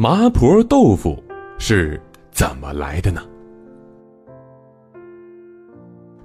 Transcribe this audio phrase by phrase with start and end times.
[0.00, 1.22] 麻婆豆腐
[1.58, 2.00] 是
[2.30, 3.20] 怎么来的呢？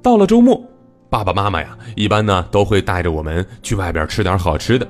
[0.01, 0.63] 到了周末，
[1.09, 4.87] 爸爸妈妈呀，一般呢都会带着我们去外边吃点好吃的，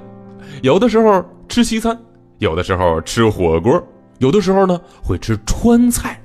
[0.62, 2.00] 有的时候吃西餐，
[2.38, 3.84] 有的时候吃火锅，
[4.20, 6.22] 有的时候呢会吃川菜。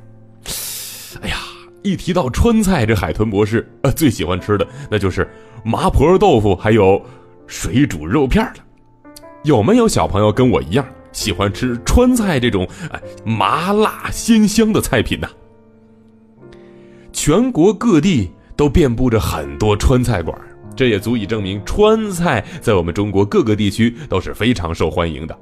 [1.22, 1.36] 哎呀，
[1.82, 5.27] 一提到川菜，这海豚博士呃最喜欢吃的那就是
[5.64, 7.00] 麻婆豆腐，还有
[7.46, 8.57] 水煮肉片了。
[9.45, 15.29] 有没有小朋友跟我一样喜欢吃川菜这种哎麻辣鲜香的菜品呢？
[17.13, 20.37] 全国各地都遍布着很多川菜馆，
[20.77, 25.37] 这也足以证明川菜在我们中国各个地区都是非常受欢迎的。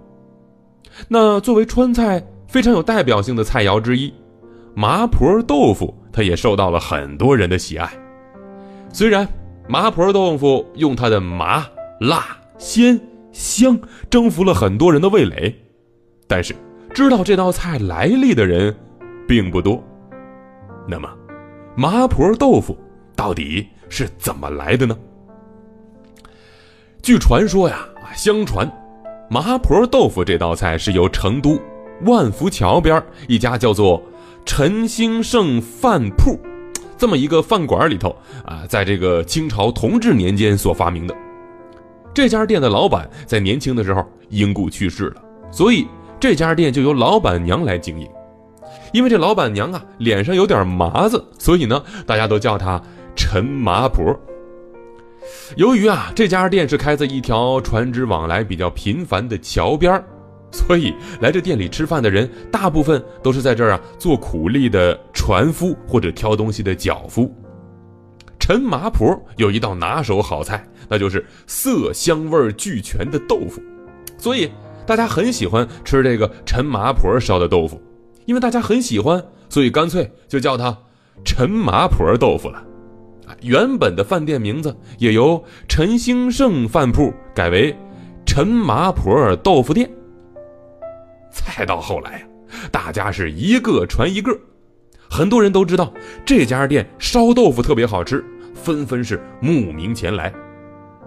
[1.07, 4.13] 那作为川菜非常有代表性的菜肴之一，
[4.75, 7.89] 麻婆豆腐它也受到了很多人的喜爱。
[8.93, 9.29] 虽然
[9.69, 11.67] 麻婆豆腐用它的麻
[12.01, 12.99] 辣鲜。
[13.39, 13.79] 香
[14.11, 15.55] 征服了很多人的味蕾，
[16.27, 16.53] 但是
[16.93, 18.77] 知道这道菜来历的人
[19.29, 19.81] 并不多。
[20.89, 21.09] 那么，
[21.77, 22.77] 麻婆豆腐
[23.15, 24.99] 到底是怎么来的呢？
[27.01, 27.87] 据传说呀，
[28.17, 28.69] 相传
[29.31, 31.61] 麻婆豆腐这道菜是由成都
[32.07, 34.03] 万福桥边一家叫做
[34.45, 36.37] 陈兴盛饭铺
[36.97, 41.15] 这么一个饭馆里头啊，在这个清朝同治年间所发明的。
[42.19, 45.87] 这家店的老板在年轻的时候因故去世了，所以
[46.19, 48.09] 这家店就由老板娘来经营。
[48.93, 52.83] 因为这老板娘啊脸上有点麻子，所以呢大家都叫她
[53.15, 54.19] 陈麻婆。
[55.55, 60.03] 由于啊这家店是开在一条船只往来比较频繁的桥边
[60.51, 67.33] 所以来这店里吃饭的人大部分都是在这儿啊做苦力的船夫或者挑东西的脚夫。
[68.49, 70.67] 陈麻婆有一道拿手好菜。
[70.89, 73.61] 那就是色香味俱全的豆腐，
[74.17, 74.51] 所以
[74.87, 77.79] 大家很喜欢吃这个陈麻婆烧的豆腐，
[78.25, 80.75] 因为大家很喜欢，所以干脆就叫它
[81.27, 82.65] 陈麻婆豆腐了。
[83.43, 87.77] 原本的饭店名字也由陈兴盛饭铺改为
[88.25, 89.91] 陈麻婆豆腐店。
[91.31, 92.27] 再到后来
[92.73, 94.35] 大家是一个传一个，
[95.11, 95.93] 很多人都知道
[96.25, 98.25] 这家店烧豆腐特别好吃，
[98.69, 100.31] 纷纷是慕名前来。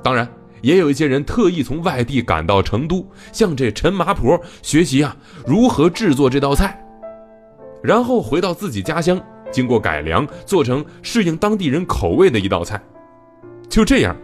[0.02, 0.28] 当然，
[0.62, 6.84] 也有一些人特意从外地赶到成都，向这陈麻婆学习啊，如何制作这道菜，
[7.84, 9.22] 然后回到自己家乡，
[9.52, 12.82] 经过改良，做成适应当地人口味的一道菜。
[13.70, 14.16] 就这样，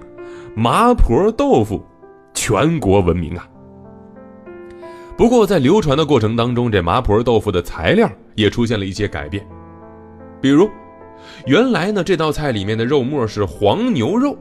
[0.56, 1.86] 麻婆豆腐
[2.34, 3.48] 全国闻名啊。
[5.16, 9.46] 不过，在流传的过程当中，这麻婆豆腐的材料也出现了一些改变，
[10.42, 10.68] 比如，
[11.46, 14.38] 原来呢，这道菜里面的肉末是黄牛肉，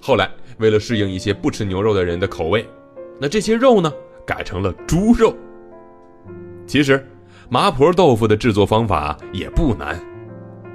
[0.00, 0.30] 后来。
[0.58, 2.64] 为了适应一些不吃牛肉的人的口味，
[3.18, 3.90] 那这些肉呢
[4.24, 5.34] 改成了猪肉。
[6.68, 7.04] 其实，
[7.48, 9.98] 麻婆豆腐的制作方法也不难。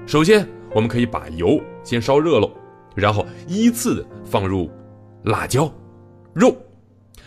[0.05, 2.51] 首先，我们可以把油先烧热喽，
[2.95, 4.69] 然后依次放入
[5.23, 5.71] 辣椒、
[6.33, 6.53] 肉，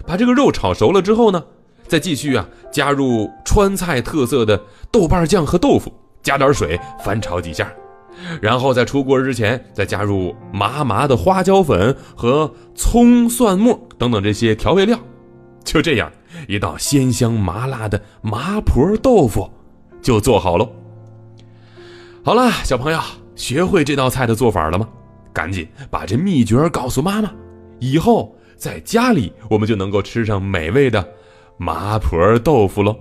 [0.05, 1.43] 把这个肉炒熟了之后呢，
[1.87, 4.61] 再继续啊加入川菜特色的
[4.91, 7.73] 豆瓣酱和豆腐，加点水翻炒几下。
[8.41, 14.99] 然后在出锅之前，再加入麻麻的花椒粉和葱蒜末等等这些调味料，
[15.65, 16.11] 就这样
[16.49, 19.51] 一道鲜香麻辣的麻婆豆腐
[20.01, 20.71] 就做好喽。
[22.23, 23.01] 好了，小朋友，
[23.35, 24.89] 学会这道菜的做法了吗？
[25.33, 27.31] 赶紧把这秘诀告诉妈妈，
[27.79, 31.09] 以后在家里我们就能够吃上美味的
[31.57, 32.97] 麻婆豆腐喽。